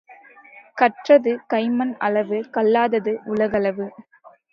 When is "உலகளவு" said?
3.25-3.87